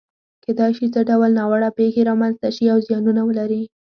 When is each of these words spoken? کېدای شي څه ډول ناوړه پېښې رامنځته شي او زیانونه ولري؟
کېدای 0.43 0.71
شي 0.77 0.85
څه 0.93 0.99
ډول 1.09 1.31
ناوړه 1.39 1.69
پېښې 1.77 2.01
رامنځته 2.09 2.47
شي 2.55 2.65
او 2.73 2.77
زیانونه 2.87 3.21
ولري؟ 3.25 3.63